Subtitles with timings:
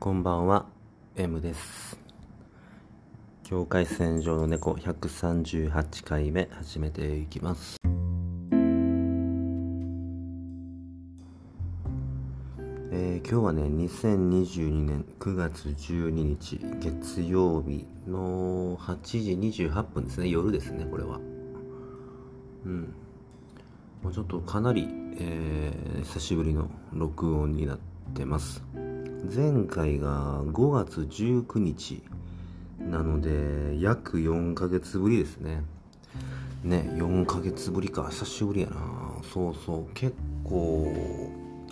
[0.00, 0.66] こんばんは、
[1.16, 1.98] M です。
[3.42, 7.78] 境界線上の猫138回目始めていきます。
[12.92, 19.32] えー今日はね、2022年9月12日月曜日の8時
[19.64, 21.18] 28分ですね、夜ですね、これは。
[22.64, 22.94] うん。
[24.04, 24.86] もうちょっとかなり、
[25.18, 27.78] えー久しぶりの録音になっ
[28.14, 28.62] てます。
[29.24, 32.02] 前回が5月19日
[32.78, 35.62] なので約4ヶ月ぶりですね。
[36.62, 38.08] ね4ヶ月ぶりか。
[38.10, 38.76] 久しぶりやな。
[39.32, 39.94] そうそう。
[39.94, 40.94] 結構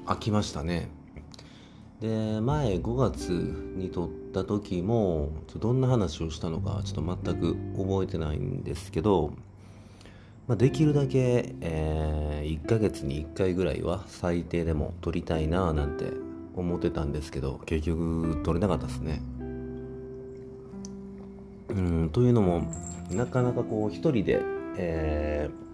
[0.07, 0.91] 飽きましたね。
[2.01, 9.33] で前5月に撮った時もどんな話をしたのかちょっと全く覚えてないんですけど、
[10.47, 19.23] まあ、できるだけ、え1ヶ月に1回ぐらいは最低でも撮りたいななんて思ってたんですけど結局撮れなかったですね。
[21.69, 22.73] うんというのも
[23.11, 24.41] なかなかこう一人で、
[24.77, 25.67] えー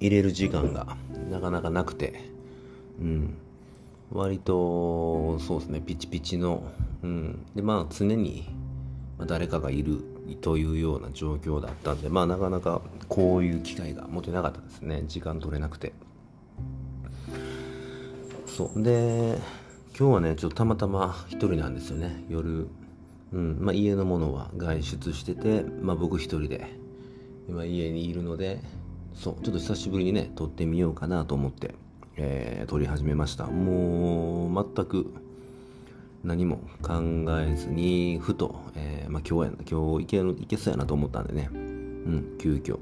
[0.00, 0.96] 入れる時間が
[1.28, 2.30] なかなかなくて
[3.00, 3.34] うん。
[4.10, 6.62] 割とそうですねピチピチの
[7.02, 7.46] うん。
[7.54, 8.48] でまあ常に
[9.26, 10.04] 誰かがいる
[10.40, 15.04] というような状況だったんでまあなかなかこういう機会が持てなかったですね。
[15.06, 15.92] 時間取れなくて。
[18.46, 18.82] そう。
[18.82, 19.38] で
[19.98, 22.24] 今日はねちょっとたまたま一人なんですよね。
[22.28, 22.68] 夜、
[23.32, 23.58] うん。
[23.58, 26.72] まあ、家のものは外出してて、まあ、僕一人で
[27.48, 28.60] 今家にいるので
[29.12, 31.74] そうちょっと久しぶりにね撮ってみようかなと思って、
[32.16, 33.46] えー撮り始めました。
[33.46, 35.12] もう全く
[36.22, 37.02] 何も考
[37.40, 41.48] えずにふと、えーまあ、今日や今日行け行けそうやなと思ったんでね。
[41.52, 42.78] うん急遽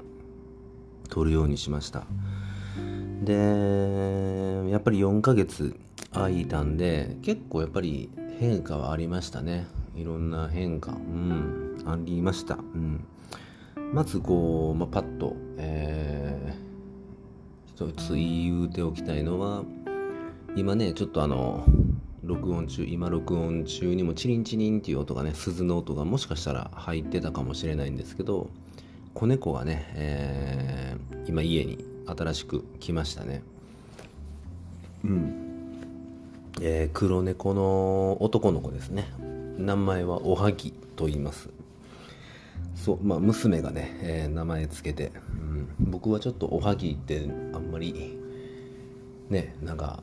[1.09, 2.05] 撮るようにしました。
[3.23, 3.33] で
[4.69, 5.79] やっぱり4ヶ月
[6.17, 9.67] 空いたんで結構やっぱり変化はありましたね。
[9.95, 10.91] いろんな変化。
[10.91, 11.77] うん。
[11.85, 12.55] ありました。
[12.55, 13.05] うん。
[13.93, 19.63] まずこう、まあ、パッとえー、一つ言うておきたいのは
[20.55, 21.65] 今ねちょっとあの
[22.23, 28.49] 録音中今録音中にもチリンチリンっていう音がね鈴の音がもしかしたら入ってたかもしれないんですけど
[29.13, 33.43] 子猫がね、えー今家に新しく来ましたね。
[35.03, 35.46] うん。
[36.61, 39.11] えー黒猫の男の子ですね。
[39.57, 41.49] 名前はおはぎと言います。
[42.75, 48.17] そうまあ娘がね、えー名前つけて、うん、僕はちょっとおはぎってあんまり
[49.29, 50.01] ねなんか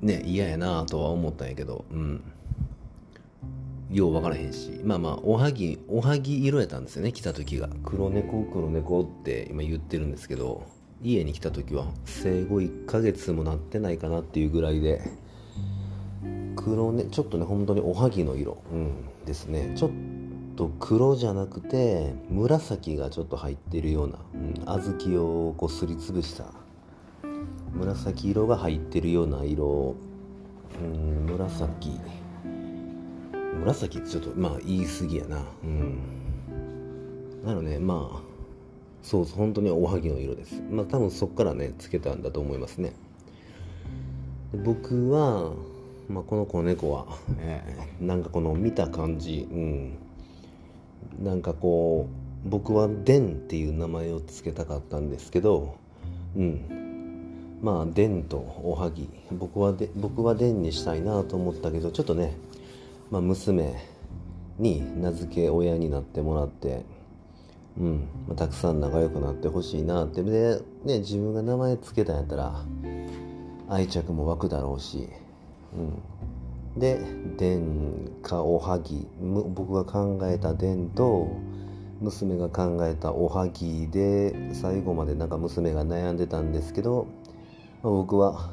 [0.00, 2.22] ね嫌やなとは思ったんやけどうん。
[3.90, 4.80] よう分からへんし。
[4.84, 7.68] まあまあおはぎおはぎ色やったんですよね来た時が。
[7.84, 10.66] 黒猫黒猫って今言ってるんですけど。
[11.02, 15.02] 家に来た時は生後1ヶ月もなってないかなっていうぐらいで
[16.56, 19.74] 黒ねちょっとね本当におはぎの色、うん、ですね。
[19.76, 19.90] ちょっ
[20.56, 26.46] と黒じゃなくて紫がちょっと入ってるような、うん、小豆をこうすりつぶした
[27.74, 29.96] 紫色が入ってるような色、
[30.80, 31.98] うん、紫。
[33.64, 35.42] 紫ってちょっとまあ言い過ぎやな。
[35.64, 35.98] うん。
[37.44, 38.31] なのでまあ
[39.02, 40.62] そうそう本当におはぎの色です。
[40.70, 42.92] まあ多分そっからねつけたんだと思いますね。
[44.64, 45.52] 僕は、
[46.08, 47.06] まあ、この子猫は、
[47.38, 49.98] えーなんかこの見た感じうん。
[51.22, 52.08] なんかこ
[52.46, 55.76] う僕はデンっていう名前をつけたかったんですけど
[56.36, 57.58] うん。
[57.62, 59.08] まあデンとおはぎ。
[59.32, 62.34] 僕はで僕はデンにしたいなと思ったけどちょっとね、
[63.10, 63.74] まあ、娘
[64.58, 66.84] に名付け親になってもらって
[67.78, 68.08] うん。
[68.28, 70.22] まあ、たくさん仲良くなってほしいなって。
[70.22, 72.64] で、ね、自分が名前つけたんやったら
[73.68, 75.08] 愛着も湧くだろうし、
[75.74, 77.00] うん、で
[77.36, 79.06] 伝かおはぎ。
[79.20, 81.28] 僕が考えた伝と
[82.00, 87.06] 娘が考えたおはぎで最後までなんか娘が悩んでたんですけど、
[87.82, 88.50] まあ僕は、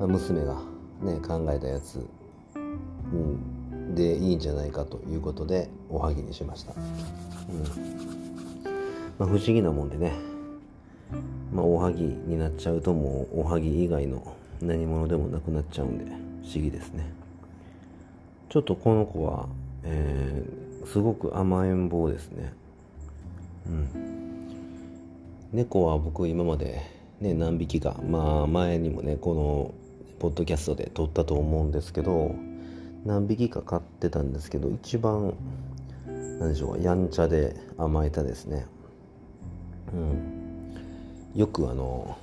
[0.00, 0.54] あ娘が、
[1.02, 2.06] ね、考えたやつ、
[2.56, 3.38] うん、
[3.94, 6.72] でいいんじゃないかということでおはぎにしました。
[6.72, 7.62] うん。
[9.18, 10.12] まあ、不思議なもんでね、
[11.52, 17.12] まあ、おはぎになっちゃうともうおはぎ以外の何者でもなくなっちゃうんで不思議ですね。
[18.48, 19.48] ちょっとこの子は、
[19.84, 22.52] えーすごく甘えん坊ですね。
[23.66, 23.88] うん。
[25.52, 26.82] 猫は僕今まで
[27.20, 29.74] ね何匹かまあ前にもねこの
[30.18, 32.34] ポッドキャストで撮ったと思うんですけど
[33.04, 35.34] 何匹か飼ってたんですけど一番
[36.38, 38.66] 何でしょうやんちゃで甘えたですね。
[39.92, 40.42] うん。
[41.34, 42.16] よくあの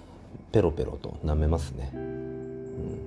[0.52, 3.00] ペロペロと舐めますね、うん、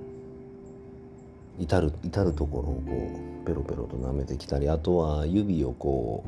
[1.59, 6.23] 至る至るところをこうペロペロと舐めてきたりあとは指をこ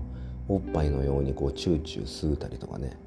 [0.50, 2.98] うおっぱいのようにこうチューチュー吸うたりとかね。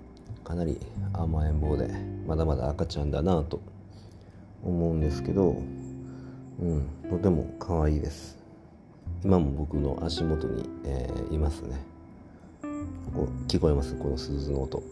[0.45, 0.79] かなり
[1.13, 1.91] 甘えん坊で
[2.27, 3.61] まだまだ赤ちゃんだなと
[4.65, 5.61] 思うんですけど
[6.61, 6.83] うん。
[7.11, 8.37] とても可愛いです。
[9.25, 11.77] 今も僕の足元に、えー、いますね。
[12.63, 13.95] ここ聞こえます？
[13.97, 14.83] この鈴の音。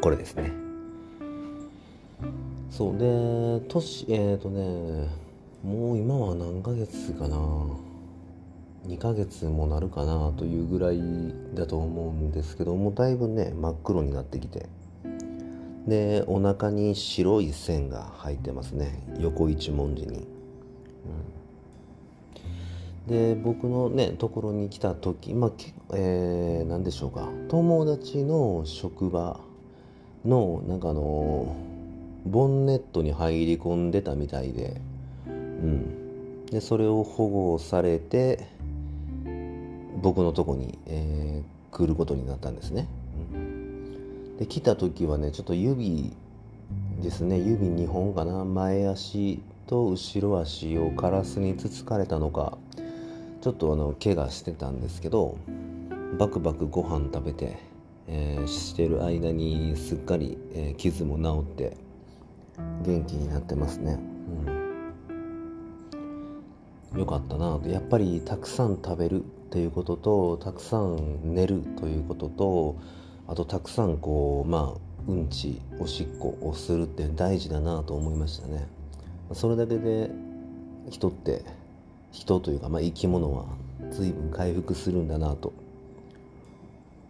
[0.00, 0.52] これですね。
[2.70, 5.08] そうで年えっ、ー、とね
[5.62, 7.36] もう今は何ヶ月かな。
[8.86, 10.98] 2ヶ月もなるかなというぐらい
[11.54, 14.66] だと思うんですけどもだいぶね真っ黒になってきて。
[15.86, 19.02] でお腹に白い線が入ってますね。
[19.18, 20.26] 横一文字に、
[23.08, 25.50] うん、で僕のねところに来た時まあ
[25.94, 27.28] えー、何でしょうか。
[27.48, 29.40] 友達の職場
[30.24, 31.56] のなんかあの
[32.26, 34.80] ボンネットに入り込んでたみたいで。
[35.26, 35.96] うん。
[36.50, 38.48] でそれを保護されて
[40.02, 42.88] 僕のとこに、えー、来ることになったんですね、
[44.40, 46.12] で来た時はねちょっと指
[47.00, 52.58] ですね指2本かな前足と後ろ足をカラスにつつかれたのか
[53.40, 55.38] ちょっとあの怪我してたんですけど
[56.18, 57.70] バクバクご飯食べて
[58.12, 61.76] えー、してる間にすっかり、えー、傷も治って
[62.84, 64.00] 元気になってますね、
[66.92, 67.68] うん、よかったなと。
[67.68, 72.76] やっぱりたくさん食べるっていうこととたくさん寝るということと
[73.28, 78.66] あとたくさんこうまあうんちおしっこをするって大事だなと思いましたね。
[79.32, 80.10] それだけで
[80.90, 81.44] 人って
[82.12, 83.44] 人というか、まあ、生き物は
[83.90, 85.52] 随分回復するんだなと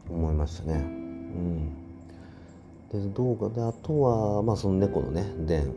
[0.09, 0.75] 思いましたね。
[0.75, 1.75] うん。
[2.93, 3.49] でどうか。
[3.49, 5.73] であとは、まあ、その猫のね伝、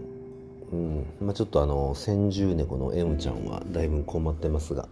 [0.72, 1.06] うん。
[1.22, 4.88] まあ、ちょっとあの先住猫の M ちゃんはだいぶ困ってますが、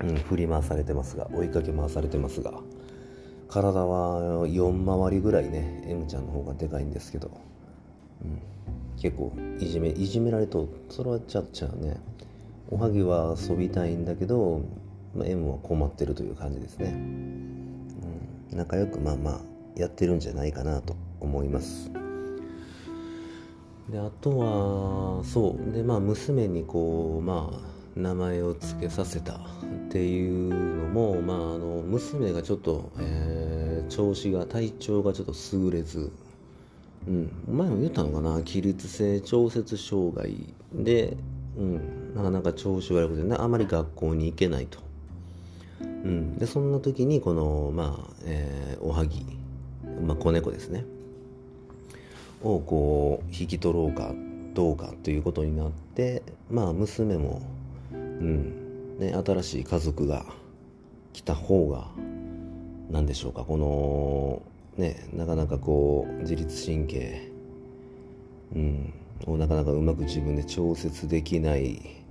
[0.00, 2.52] うん、振り回されてますが追いかけ回されてますが。
[3.52, 7.30] 体は4回りぐらいね M ちゃんの方がでかいんですけど、
[8.24, 8.40] うん、
[8.98, 11.98] 結構いじめいじめられとそれはちゃっちゃうね。
[12.70, 14.62] おはぎは遊びたいんだけど、
[15.14, 16.94] まあ、M は困ってるという感じですね。
[18.50, 19.40] 仲良くまあまあ
[19.76, 21.90] やってるんじゃないかなと思います。
[23.90, 25.72] であとはそう。
[25.72, 29.38] でまあ娘にこうまあ名前を付けさせたっ
[29.90, 36.10] ていうのもまああの娘がちょっと、えー、調子が体調がちょっと優れず。
[37.08, 38.40] うん前も言ったのかな？
[38.42, 41.16] 起立性調節障害で、
[41.58, 44.78] うん、なかなか調子悪くて、ね、あまり学校に行けないと。
[45.80, 49.26] うん、でそんな時にこの、まあえー、おはぎ、
[50.00, 50.84] まあ、子猫ですね。
[52.44, 54.14] をこう引き取ろうか
[54.54, 57.42] どうかということになってまあ娘も、
[58.22, 58.98] うん。
[58.98, 60.24] ね、新しい家族が
[61.12, 61.88] 来た方が
[62.90, 63.44] 何でしょうか。
[63.44, 64.42] この
[64.76, 67.30] ねなかなかこう自律神経、
[68.54, 68.94] うん、
[69.26, 72.04] をなかなかうまく自分で調節できない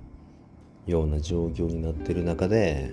[0.86, 2.92] ような状況になってる中で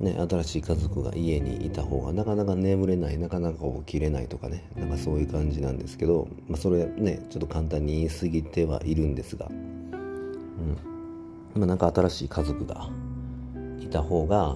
[0.00, 10.97] ね、新しい家族が家にいた方がなかなか眠れないなかなか起きれないとかねなんかそういう感じなんですけど、まあ、それねちょっと簡単に言い過ぎてはいるんですが、うん。
[11.54, 12.88] まあ、なんか新しい家族が
[13.80, 14.54] いた方が、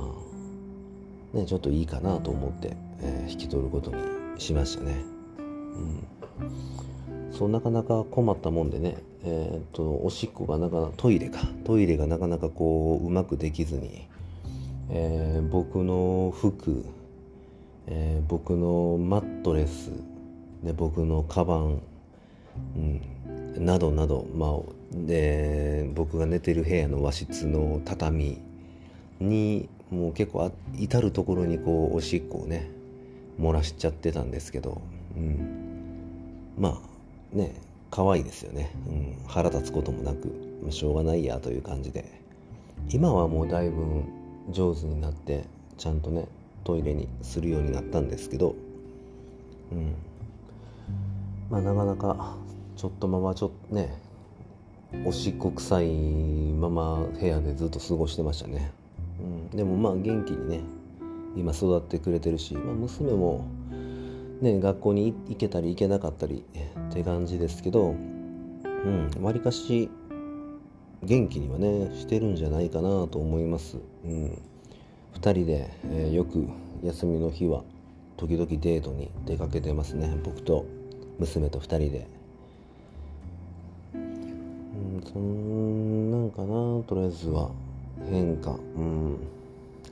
[1.32, 3.96] ね、ちょっといいかなと思って、えー、引き取ることに
[4.38, 4.96] しましたね。
[5.38, 6.44] う
[7.30, 14.08] ん、そうなかなか困ったもんでね、えー、っとおしっこがなかなかトイレかトイレがなかなかこううまくできずに。
[14.94, 16.84] えー、僕の服、
[17.86, 19.90] えー、僕のマットレス
[20.62, 21.80] で僕のカバン、
[22.76, 24.50] うん、などなど、まあ、
[24.92, 28.38] で僕が寝てる部屋の和室の畳
[29.20, 32.70] にもう結構至る所にこうおしっこをね
[33.40, 34.80] 漏らしちゃってたんですけど、
[35.16, 36.80] うん、ま
[37.34, 37.54] あね
[37.90, 40.30] 可愛いですよね、うん、腹立つこともなく
[40.70, 42.22] しょうがないやという感じで。
[42.90, 44.02] 今はもうだいぶ
[44.50, 45.44] 上手になって
[45.78, 46.26] ちゃんとね
[46.64, 48.54] トイレにするようになったんですけど
[49.70, 49.94] うん。
[51.50, 52.36] まあなかなか
[52.76, 53.94] ちょっとままちょっとね
[55.04, 55.86] おしっこ臭い
[56.52, 58.72] まま部屋でずっと過ごしてましたね、
[59.20, 60.60] うん、でもまあ元気にね
[61.36, 63.44] 今育ってくれてるし、まあ、娘も
[64.40, 66.44] ね学校に行けたり行けなかったり
[66.90, 69.40] って感じですけどうん。
[69.42, 69.90] かし
[71.02, 74.42] 元気にはねしてるんじゃないかなと思います、うん、
[75.14, 76.48] 2人で、えー、よく
[76.82, 77.64] 休みの日は
[78.16, 80.16] 時々デートに出かけてますね。
[80.22, 80.64] 僕と
[81.18, 82.21] 娘と2人で。
[85.10, 86.46] そんなんかな
[86.86, 87.50] とりあえずは。
[88.10, 88.50] 変化。
[88.50, 89.16] うん。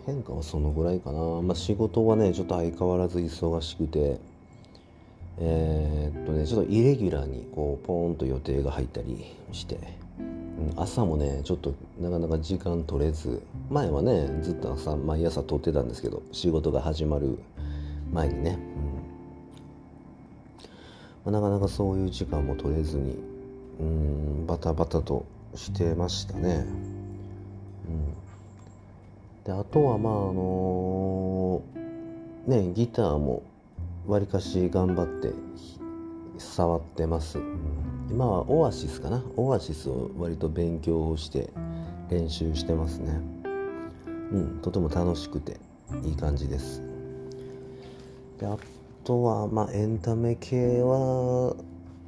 [0.07, 1.19] 変化はそのぐらいかな。
[1.43, 4.19] まあ仕事はねちょっと相変わらず忙しくて。
[5.43, 9.77] えー、っとねちょっとイレギュラーにこうポーンと予定が入ったりして。
[9.77, 10.41] うん
[10.77, 13.41] 朝もねちょっとなかなか時間取れず。
[13.71, 17.39] 前はねずっと朝毎朝撮ってたんですけど仕事が始まる
[18.13, 18.59] 前にね、
[21.25, 21.33] うん。
[21.33, 23.30] まあ、なかなかそういう時間も取れずに。
[23.81, 26.67] うんバタバタとしてましたね、
[27.89, 28.15] うん、
[29.45, 33.43] であとはまああのー、ねギターも
[34.07, 35.33] わりかし頑張って
[36.39, 37.39] 触ってます、
[38.11, 39.23] 今はオアシスかな。
[39.37, 41.51] オアシスを割と勉強して
[42.09, 43.21] 練習してますね。
[44.33, 45.59] うんとても楽しくて
[46.03, 46.83] いい感じです。
[48.39, 48.57] であ
[49.05, 51.55] とはまあエンタメ系は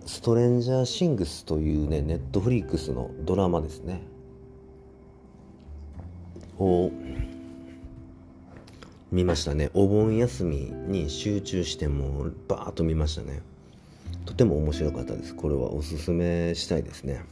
[0.06, 4.02] ストレンジャーシングスというねネットフリックスのドラマですね。
[6.58, 6.90] を
[9.10, 9.70] 見ましたね。
[9.74, 13.42] お盆休みに集中してもうバーッと見ましたね。
[14.24, 15.34] とても面白かったです。
[15.34, 17.24] これはおすすめしたいですね。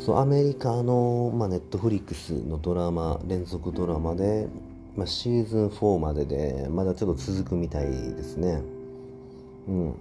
[0.00, 4.48] そうアメリカの、まあ、ネットフリックスのドラマ連続ドラマで、
[4.96, 8.62] まあ、シーズン4まででまだちょっと続くみたいですね。
[9.68, 9.94] うん。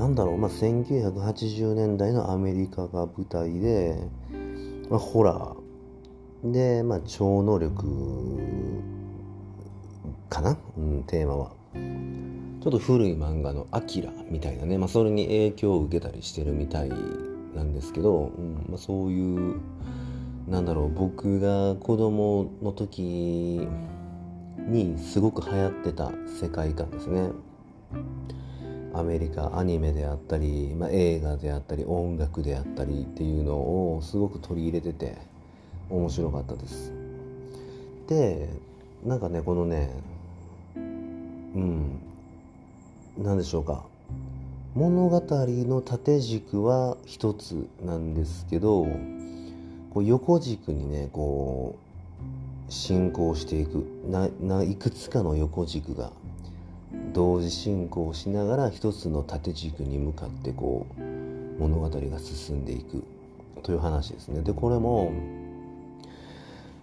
[0.00, 3.98] なんだろう、まあ、1980年代のアメリカが舞台で、
[4.88, 7.84] まあ、ホラーで、まあ、超能力
[10.30, 11.50] かな、うん、テーマは。
[11.74, 16.90] ちょっと古い漫画の「アキラ」みたいなね、まあ、それに影響を受けたりしてるみたい
[17.54, 19.60] なんですけど、うんまあ、そういう
[20.48, 23.68] なんだろう僕が子供の時
[24.58, 27.28] にすごく流行ってた世界観ですね。
[29.00, 35.16] アメリカアニメであったり、まあ、映画であったり音楽であったりっていうのをすごく取り入れてて
[35.88, 36.92] 面白かったです。
[38.08, 38.50] で
[39.04, 39.90] なんかねこのね
[40.76, 41.98] うん
[43.18, 43.84] 何でしょうか。
[44.74, 48.86] 物語の縦軸は一つなんですけど
[49.92, 51.76] こう横軸にねこ
[52.68, 53.86] う進行していく。
[54.06, 56.12] ないくつかの横軸が
[57.12, 61.02] 同時進行しながら一つの縦軸に向かってこう
[61.60, 63.04] 物語が進んでいく
[63.62, 64.42] という話ですね。
[64.42, 65.12] でこれも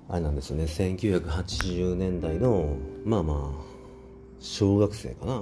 [0.10, 3.68] あれなんですよね1980年代のまあまあ
[4.40, 5.34] 小学生かな、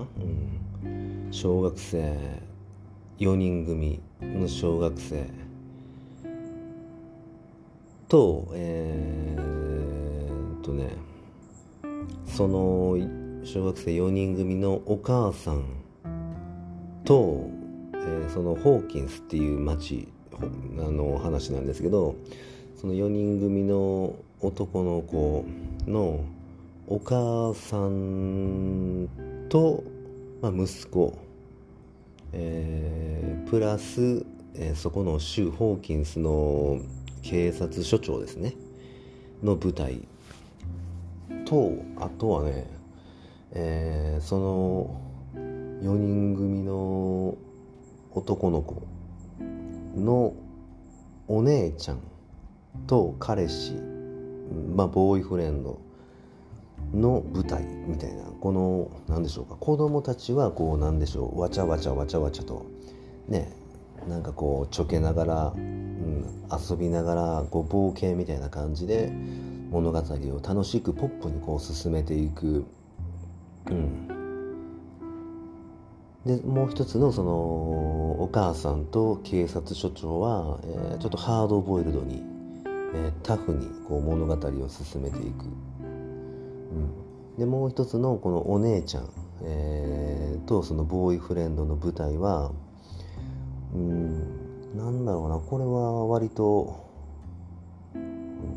[0.84, 2.18] うん、小学生
[3.20, 5.28] 4人組の小学生
[8.08, 10.90] とえー、っとね
[12.26, 12.98] その
[13.46, 15.66] 小学生4人組のお母さん
[17.04, 17.48] と、
[17.94, 22.16] えー、そのホーキンスっていう町あの話なんですけど
[22.82, 25.46] その4人組の男の子
[25.86, 26.26] の
[26.88, 29.08] お母さん
[29.48, 29.84] と、
[30.42, 31.16] まあ、息子、
[32.34, 34.26] えー、プラス、
[34.56, 36.80] えー、そこの州ホーキンスの
[37.22, 38.56] 警察署長ですね。
[39.44, 40.02] の舞台
[41.46, 42.75] とあとはね、
[43.56, 45.02] えー、その
[45.34, 47.36] 4人組の
[48.12, 48.84] 男の子
[49.96, 50.34] の
[51.28, 52.00] お姉ちゃん
[52.88, 53.96] と彼氏
[54.76, 55.80] まあ、ボーイフレンド
[56.94, 62.66] の舞台みたいなこの何でしょうか子供たちはこうなんでしょうわちゃわちゃわちゃわちゃと
[63.28, 63.52] ね
[64.08, 69.12] なんかこうちょけながら、うん、遊びながらこう冒険みたいな感じで
[69.72, 72.66] 物語を楽しくポップにこう進めていく、
[73.72, 74.08] うん、
[76.26, 82.36] でもう一つのそのお母さんと警察署長は、えー、ちょっとハードボイルドに
[82.96, 85.46] えー、タフにこう物語を進めていく、
[85.82, 89.10] うん、でもう一つのこのお姉ちゃん、
[89.44, 92.52] えー、とそのボーイフレンドの舞台は
[93.74, 96.86] うんなんだろうなこれは割と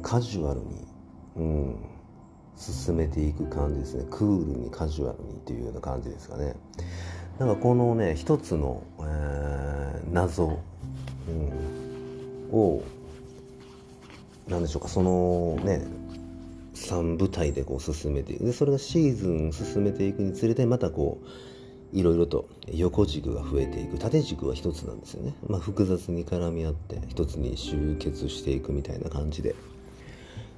[0.03, 0.87] カジュアルに、
[1.37, 1.77] うん、
[2.59, 4.05] 進めていく感じですね。
[4.11, 6.55] クールにカジュアルにというような感じですかね。
[7.38, 10.59] なんかこのね一つの、えー、謎、
[11.29, 12.83] うん、を
[14.49, 15.87] なんでしょうかそのね
[16.75, 23.99] 3部隊でこう進めていくでそれがシーズン進めていくにつれてまたこういろいろと横軸が増えていく。
[23.99, 29.55] 縦軸は一つなんですよね、まあ、複雑に絡み合って一つに集結していくみたいな感じで、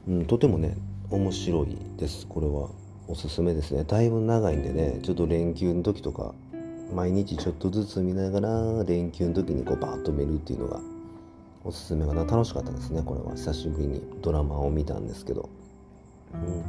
[0.09, 0.77] うん、とてもね
[1.11, 2.29] 面白いです。
[2.29, 2.69] これは
[3.09, 3.83] おすすめですね。
[3.85, 6.35] だいぶ長いんでねちょっと連休の時とか
[6.95, 10.79] 毎日ちょっとずつ見ながら連休の時にこうバーッと見るっていうのが
[11.65, 12.25] おすすめかな。
[12.25, 13.33] 楽しかったですねこれは。
[13.35, 15.49] 久しぶりにドラマを見たんですけど、
[16.35, 16.65] うん、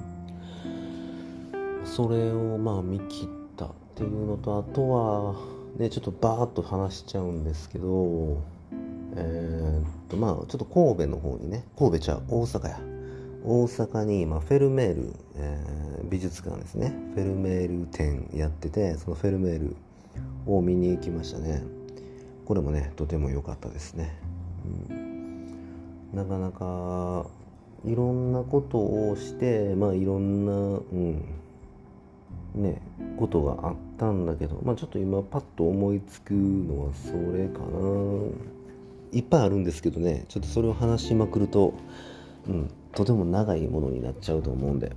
[1.85, 5.35] それをまあ見切ったっていうのとあとは
[5.77, 8.41] ねちょっとバーッと話しちゃうんですけど
[9.15, 12.90] えー、っとまあちょっと神戸の方にね神戸ちゃう大阪や。
[13.43, 16.93] 大阪に、まあ、フェルメール、えー、美術館ですね。
[17.15, 19.75] フェルメール展やっててそのフェルメール
[20.45, 21.63] を見に行きましたね。
[22.45, 24.13] これもねとても良かったですね、
[24.89, 25.47] うん、
[26.13, 27.25] なかなか
[27.85, 31.23] いろんなことをしてまあいろんなうん。
[32.53, 32.81] ね
[33.17, 38.27] ことがあったんだけどまあちょっと今パッと思いつくのはそれかな。
[39.13, 41.73] いっぱいあるんですけどねちょっとそれを話しまくると
[42.47, 42.69] うん。
[42.93, 44.91] とても長いものになっちゃうと思うんで。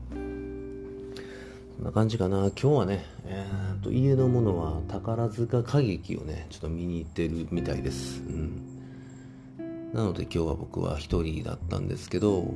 [1.76, 2.50] そんな感じかな。
[2.50, 12.54] 今日はね、えーと、家のものは宝塚歌劇をねちょっと見に行ってるみたいです、うん、なので今日は僕は一人だったんですけど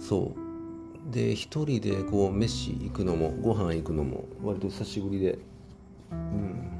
[0.00, 0.32] そ
[1.10, 1.12] う。
[1.12, 5.38] で一人でこう飯行くのもご飯行くのも割と久しぶりで。
[6.12, 6.72] うん。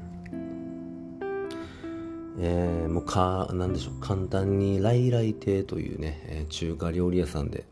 [2.39, 3.99] えー、もうかなんでしょう。
[3.99, 7.65] 簡単に来来亭というね、えー、中華料理屋さんで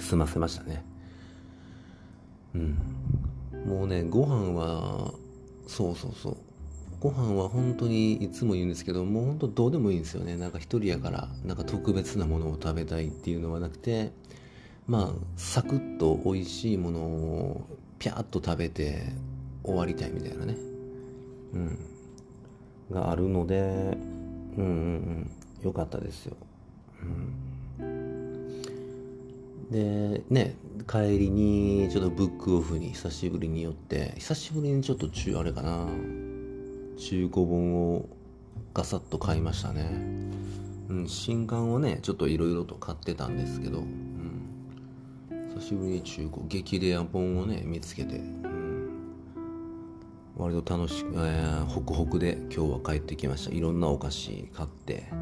[0.00, 0.84] 済ませましたね。
[2.54, 2.78] うん。
[3.66, 5.12] もうねご飯は
[5.66, 6.36] そうそうそう。
[7.00, 10.36] ご飯は本当にいつも言うんですけどもう本当どうでもいいんですよね。
[10.36, 14.12] なんか一人やからなんか特別なものを食べたいっていうのはなくて
[14.86, 17.66] まあサクッと美味しいものを
[17.98, 19.02] ピャーッと食べて
[19.62, 20.56] 終わりたいみたいなね。
[21.54, 21.78] うん。
[22.90, 23.96] があるのでうん
[24.56, 25.30] うんうん。
[25.64, 26.36] よかったですよ、
[27.02, 27.32] うん、
[29.74, 30.54] でね
[30.86, 35.88] 帰りにちょっとブックオフに久しぶりに寄って久しぶりにちょっと中あれかな
[36.96, 38.08] 中古本を
[38.72, 39.82] ガサッと買いましたね。
[40.88, 44.48] うん新刊をねちょっといろいろと買ってたんですけど、うん、
[45.56, 49.24] 久しぶりに中古激レア本をね見つけて、うん、
[50.36, 53.52] 割と楽しく、えー、ホクホクで今日は帰ってきました。
[53.52, 55.14] いろんなお菓子買ってう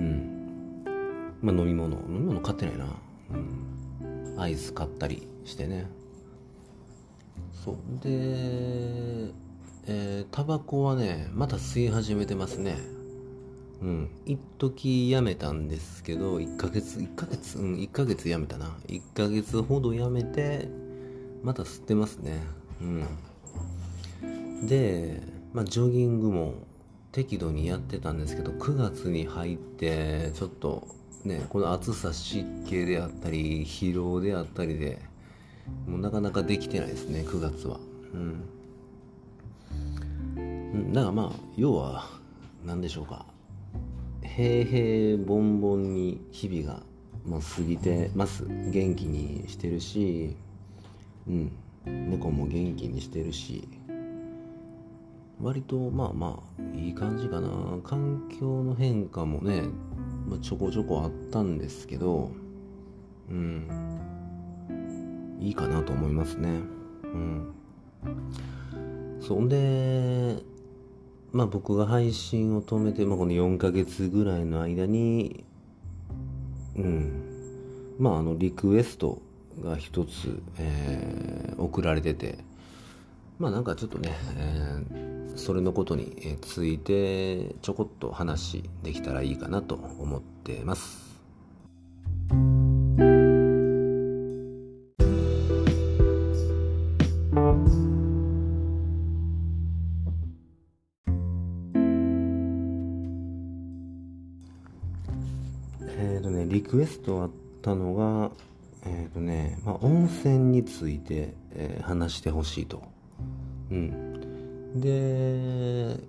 [0.00, 0.82] ん。
[1.42, 2.86] まあ飲み物飲み物買ってないな。
[3.32, 4.40] うん。
[4.40, 5.86] アイス買ったりしてね。
[7.52, 7.76] そう。
[8.02, 9.32] で
[9.86, 12.76] えー、タバコはねまた吸い始めてますね。
[13.82, 14.10] うん。
[14.26, 18.76] 一時やめたんですけど1ヶ月1ヶ月うん1ヶ月やめたな。
[18.88, 20.68] 1ヶ月ほどやめて
[21.42, 22.40] また吸ってますね。
[22.80, 24.66] うん。
[24.66, 26.54] でまあジョギングも
[27.12, 30.86] 適度にやってたんですけど9月に入ってちょっと
[31.24, 34.98] ね、この暑さ湿気であったり疲労であったりで
[35.86, 37.78] もうなかなかできてないですね9月は。
[38.14, 38.44] うん。
[40.92, 42.08] だからまあ要は
[42.64, 43.26] 何でしょうか。
[44.22, 46.82] 平々凡々に日々が、
[47.26, 48.46] まあ、過ぎてます。
[48.48, 50.36] 元気にしてるし
[51.28, 51.52] うん。
[51.84, 53.68] 猫も元気にしてるし。
[55.42, 57.48] 割とまあまあいい感じかな。
[57.82, 59.62] 環境の変化もね
[60.30, 62.30] まあ、ちょこちょこあったんですけど
[63.28, 63.98] うん。
[65.40, 66.48] いいかなと思いますね。
[67.02, 67.52] うん。
[69.20, 70.36] そんで
[71.32, 75.44] まあ僕が配信を止めて、まあ、この4ヶ月ぐらいの間に
[76.76, 77.96] うん。
[77.98, 79.20] まああのリクエスト
[79.60, 82.38] が一つ、えー、送られてて。
[83.40, 91.08] まあなんかちょっとね、えー、それのことについてちょこっと話できたらいいかなと思ってます。
[105.82, 107.30] えっ、ー、とね、リクエストあっ
[107.62, 108.32] たのが、
[108.84, 112.99] えっ、ー、とね、まあ、温泉について、えー、話してほしいと。
[113.70, 114.80] うん。
[114.80, 116.00] で、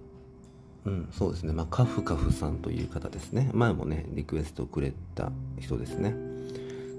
[0.86, 1.54] うん、そうですね。
[1.54, 3.52] まあ、カフカフさんという方ですね。
[3.54, 6.15] 前もね、リクエストをくれた人ですね。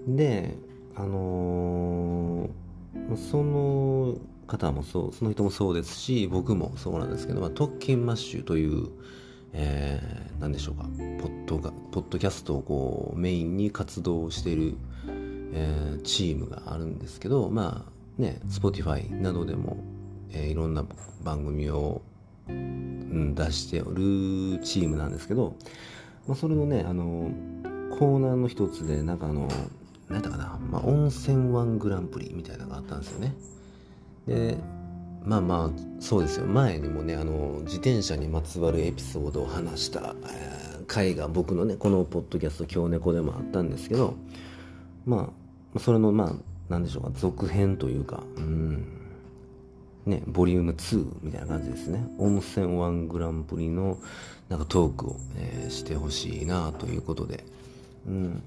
[0.07, 0.55] で、
[0.95, 8.89] あのー、その方もそう、その人もそうですし、僕もそうなんですけど、まあ、特勤マッシュという、
[9.53, 10.85] えー、何でしょうか、
[11.21, 14.75] ポッドが、ポッドキャストをこう、メインに活動している、
[15.55, 19.79] えー、チームがあるんですけど、まあ、ね、Spotify などでも
[20.33, 20.85] えー、いろんな
[21.23, 22.03] 番組を、
[22.49, 25.57] うん、出しておるチームなんですけど、
[26.27, 27.31] まあ、それのねあの
[27.99, 29.49] コーナーの一つでなんかあの
[30.09, 33.35] 何やったかな、まあ、温泉ワングランプリみたいなのがあったんですよね。
[34.27, 34.57] で
[35.25, 36.47] まあまあそうですよ。
[36.47, 44.15] 前にもねあの自転車にまつわるエピソードを話した、えー、回が僕のねこのポッドキャスト「今日猫」でもあったんですけど
[45.07, 45.33] ま
[45.77, 46.35] あそれのまあ
[46.69, 49.02] 何でしょうか続編というかうん。
[50.07, 52.05] ねボリューム2みたいな感じですね。
[52.19, 53.99] 温泉ワングランプリの
[54.49, 57.45] なんかトークを、えー、してほしいなということで。
[58.07, 58.43] うん。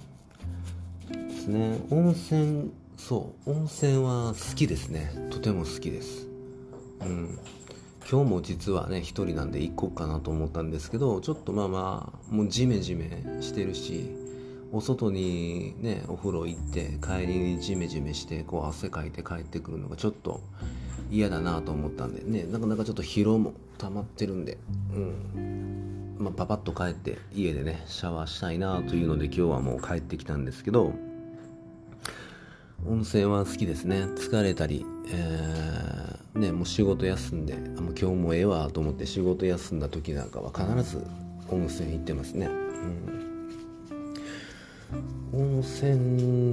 [1.09, 1.79] ですね。
[1.89, 3.51] 温泉そう。
[3.51, 5.11] 温泉は好きですね。
[5.31, 6.27] とても好きです。
[7.01, 7.39] うん。
[8.09, 14.11] 今日も実はね一人なんで行こうかなと思ったんですけどちょっとまあまあもうジメジメしてるし
[14.71, 20.41] お外にねお風呂行って帰りにジメジメしてこう汗かいて帰ってくるのがちょっと
[21.11, 22.45] 嫌だなと思ったんでね。
[22.51, 24.57] なかなかちょっと疲労も溜まってるんで。
[24.93, 25.95] うん。
[26.17, 30.93] まあ、パパッと帰って家でねシャワーしたいなというので今日はもう帰ってきたんですけど
[32.87, 34.03] 温泉は好きですね。
[34.15, 41.03] 疲れたり、えー、ねもう仕事休んであもう今日もええわと思って仕事休んだ時なんかは必ず
[41.49, 42.49] 温泉行ってますね、う
[45.24, 45.98] ん、温泉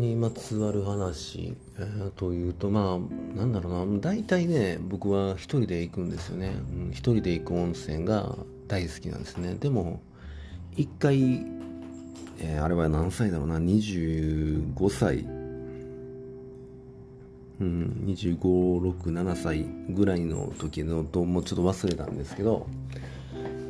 [0.00, 4.00] にまつわる話、えー、というとまあなんだろうな。
[4.00, 9.54] 大体ね僕は一人で行くんですよね、うん、一人で行く温泉が大好きなんですね。
[9.54, 10.00] でも
[10.76, 11.46] 一回、
[12.40, 13.58] えー、あれは何歳だろうな。
[13.58, 15.42] 25歳。
[17.60, 22.66] うん、25、6、7歳ぐらいの時のともうちょっと忘れたんですけど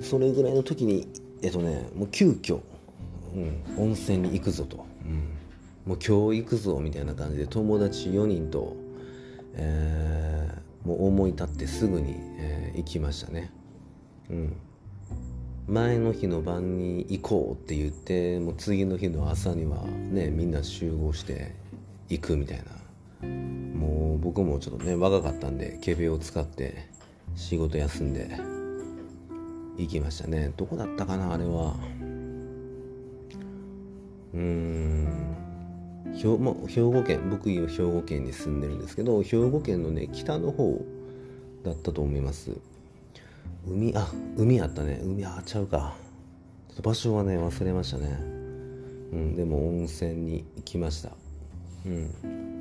[0.01, 1.07] それぐらいの時に
[1.43, 2.61] えっとねもう急遽、
[3.35, 8.77] うん、温泉に行くぞと、うん、もう今日行くぞみたいな感じで友達4人と、
[9.55, 13.53] えー、もう思い立ってすぐに、えー、行きましたね、
[14.31, 14.57] うん、
[15.67, 21.55] 前の日の晩に行こうって言ってもう次の日の朝にはねみんな集合して
[22.09, 22.65] 行くみたいな。
[23.23, 26.89] もう僕もちょっとね若かったんでケベを使って
[27.35, 28.39] 仕事休んで
[29.77, 30.53] 行きましたね。
[30.57, 31.77] どこだったかなあれは。
[34.35, 35.09] うん。
[36.15, 40.85] 兵,、ま兵庫県僕今兵庫県に住んでるんですけど兵庫県のね北の方
[41.65, 42.51] だったと思います。
[43.67, 45.01] 海あ海あったね。
[45.03, 45.95] 海あちゃうか。
[46.69, 48.07] ちょっと場所はね忘れましたね。
[49.13, 51.11] うんでも温泉に行きました。
[51.87, 52.53] うん。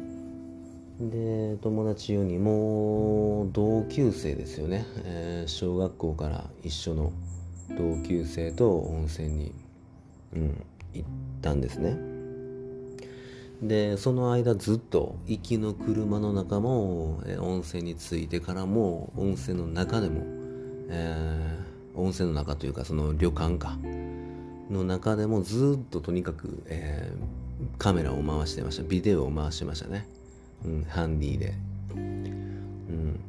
[1.10, 7.12] で友達4人も同級生ですよね、えー、小学校から一緒の
[7.76, 9.56] 同級生と温泉に、
[10.36, 11.10] うん、行っ
[11.42, 11.98] たんですね。
[13.62, 20.24] でその間ずっと行きの車の中も、え、温泉に着いてからも温泉の中でも、
[20.90, 23.78] えー、温泉の中というかその旅館か
[24.72, 28.84] の中でもずっととにかく、えー、カメラを回してました。
[28.84, 30.08] ビデオを回してましたね。
[30.66, 31.54] うん、ハンディで。
[31.94, 32.00] う
[32.94, 33.20] ん、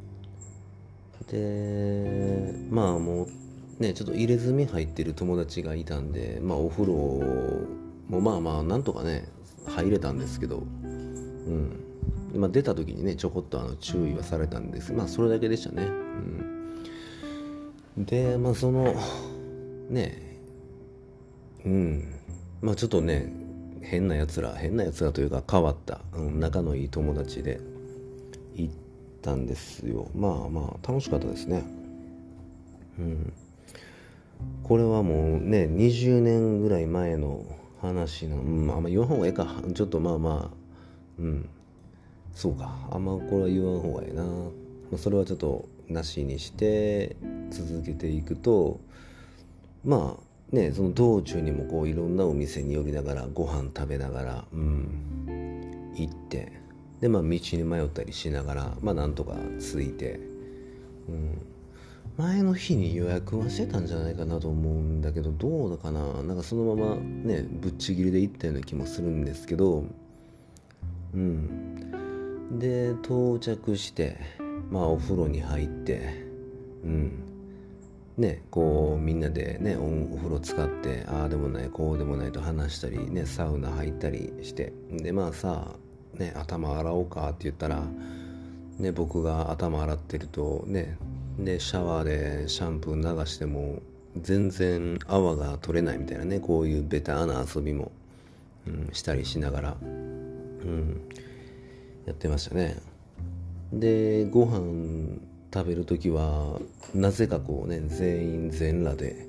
[1.27, 3.27] でまあもう
[3.83, 6.93] ねちょっと入れ墨入ってる友達がいたんでまあお風呂
[8.07, 9.27] もまあまあなんとかね
[9.67, 11.79] 入れたんですけど、うん。
[12.35, 14.91] まあ、出た時にねちょこっとあの注意はされたんです。
[14.91, 15.83] まあそれだけでしたね。
[17.97, 18.95] うん、でまあその
[19.89, 20.39] ね
[21.65, 22.13] うん。
[22.61, 23.31] まあちょっとね
[23.81, 27.59] 変なやつら変なやつらというか変わった、うん、仲のいい友達で
[28.55, 28.73] 行っ
[29.21, 30.09] たんですよ。
[30.15, 31.63] まあまあ楽しかったですね。
[32.99, 33.33] うん。
[34.63, 37.43] これはもうね20年ぐらい前の
[37.81, 39.47] 話の、うん、まあ言わん方がええか。
[39.73, 40.55] ちょっとまあまあ
[41.19, 41.49] うん。
[42.33, 42.75] そうか。
[42.91, 44.49] あんまこれは言わん方がええな、ま
[44.95, 47.15] あ、それはちょっとなしにして
[47.51, 48.79] 続けていくと
[49.83, 56.53] まあね、その道中にもこういろんなお店に寄りながらご飯食べながら、うん、行って
[57.01, 60.19] でまあ道に迷ったりしながらまあなんとか着いて、
[61.09, 61.41] うん、
[62.17, 66.21] 前の日に予約はしてたんじゃないかなと思うんだけどどうだかな？
[66.23, 69.85] なんかそのままねぶっちぎりで行ったような気もするんですけど
[71.13, 72.59] うん。
[72.59, 74.17] で到着して
[74.69, 76.23] まあお風呂に入って
[76.83, 77.11] うん。
[78.15, 85.71] ね、こうみんなでねお風呂使ってああでもないこうでもないと話したりねサウナ入ったりしてでまあさ
[86.13, 87.83] ね頭洗おうかって言ったら
[88.77, 90.95] ね僕が頭洗ってるとね
[91.39, 93.81] でシャワーでシャンプー流しても
[94.21, 97.91] 全然泡が取れないみたいなねこういうベターな遊びも、
[98.67, 101.01] うん、したりしながら、うん、
[102.05, 102.77] やってましたね。
[103.71, 105.17] でご飯
[105.51, 106.59] 食べる時は
[106.93, 109.27] なぜかこうね全員全裸で、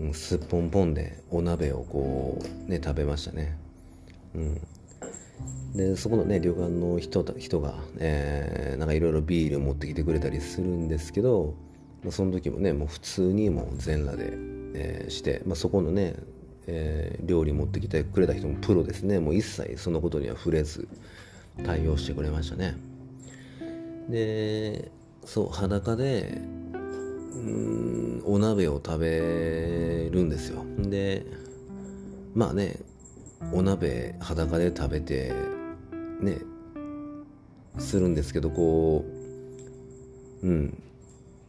[0.00, 3.56] うん、すっぽんぽんでお鍋をこうね食べましたね。
[4.34, 4.60] うん。
[5.74, 11.54] でそこのね旅館の人人が、えー、なんかいろいろビール持ってきてくれたりするんですけど、
[12.02, 14.32] まあ、その時もねもう普通にもう全裸で、
[14.74, 16.14] えー、して、まあ、そこのね、
[16.66, 19.18] えー、料理持ってきてくれた人もプロですね。
[19.18, 20.88] もう一切そのことには触れず
[21.64, 22.76] 対応してくれましたね。
[24.10, 24.90] で
[25.24, 26.38] そう裸で
[27.34, 30.64] うんお鍋を食べるんですよ。
[30.78, 31.24] で
[32.34, 32.76] まあね
[33.52, 35.32] お鍋裸で食べて
[36.20, 36.38] ね
[37.78, 39.04] するんですけどこ
[40.42, 40.82] ううん。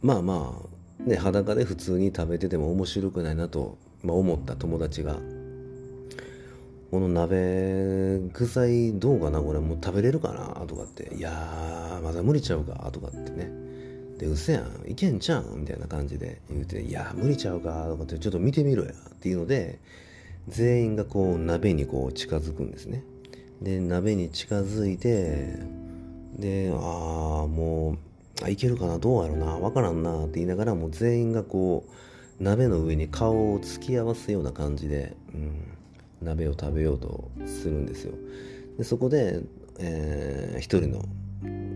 [0.02, 0.62] まあま
[1.00, 5.16] あね裸で普通に食べてても面白くないなと、まあ、思った友達が
[6.92, 13.50] この鍋具材どうかなこれもう食べれるかなとかっていやーまだ無理ちゃうかとかってね。
[14.20, 19.80] でうせやんいけんちゃうんみたいな感じで言うていや無理ちゃうかとかってちょっと見てみろやっていうので
[20.48, 23.04] 全員がこう鍋にこう近づくんですね。
[23.62, 25.60] で鍋に近づいて
[26.38, 27.98] でああも
[28.46, 35.78] ういけるかなどうやろうなわからんなって言いながらもう全員がこう鍋の上に顔を突き合わすような感じで、うん、
[36.22, 38.14] 鍋を食べようとするんですよ。
[38.78, 39.42] でそこで、
[39.80, 41.06] えー、一人の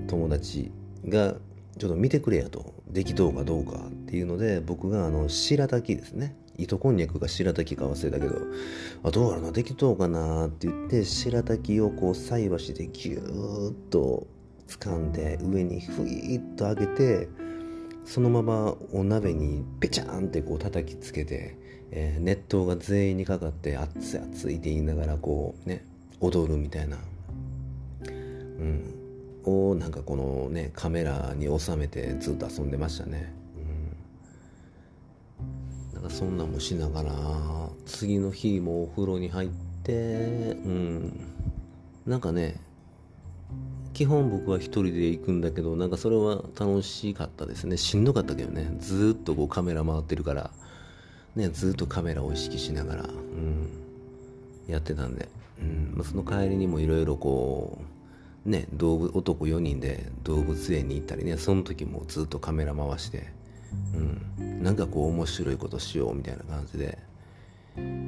[0.08, 0.72] 友達
[1.08, 1.36] が
[1.78, 2.76] ちょっと見てくれやと。
[2.90, 6.36] できとうかどうかっていうので僕があの白滝ですね。
[6.58, 8.36] 糸こんにゃくが白滝か忘れたけど、
[9.04, 14.28] あ、どうやろな、できとうかなって言って、白滝をこう菜箸でギューッと
[14.68, 17.30] 掴んで、上にふいっと上げて、
[18.06, 21.58] そのままお鍋にペチャーンってこう叩きつけて、
[21.92, 25.86] えー、熱湯が全員にかかって熱い熱いって言いながらこうね、
[26.20, 26.98] 踊るみたいな。
[28.04, 28.94] うん。
[29.44, 33.34] をなんかこのね、カメラに収めてずっと遊んでましたね。
[35.98, 37.12] なんかそんなんもしながら
[37.88, 39.50] 次の日もお風呂に入っ
[39.84, 41.20] てうん。
[42.06, 42.60] なんかね
[43.94, 47.78] 基本僕は一人で行くんだけどなんかそれは楽しかったですね。
[47.78, 48.78] しんどかったけどね。
[48.80, 50.52] ずっとこうカメラ回ってるから。
[51.36, 53.68] ねずっとカメラを意識しながらうん。
[54.68, 55.30] やってたんで、
[55.60, 55.94] うん。
[55.96, 57.80] まあ、その帰りにもいろいろこ
[58.46, 63.36] うね動物男4人で動物園に行ったりねその時もずっとカメラ回して
[64.40, 66.98] うん、なんかこう面白いことしようみたいな感じで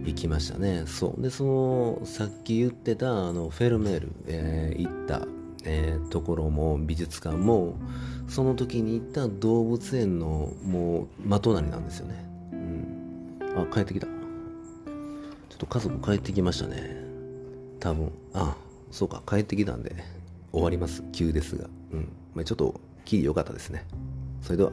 [0.06, 0.84] 行きましたね。
[0.88, 1.22] そう。
[1.22, 5.28] でそのさっき言ってたあのフェルメール、えー、行った、
[5.63, 7.76] えー、ところも美術館も
[8.28, 14.08] その時に行った動物園のもう真隣なんですよね、うん、あ帰ってきた。
[14.08, 14.12] ちょ
[15.56, 16.95] っと家族帰ってきましたね。
[17.80, 18.12] 多分。
[18.34, 18.56] あ
[18.91, 19.22] そうか。
[19.28, 19.95] 帰ってきたんで
[20.52, 21.04] 終わります。
[21.12, 21.67] 急ですが。
[21.91, 23.86] うん、まあ、ちょっとキー良かったですね。
[24.41, 24.72] それでは。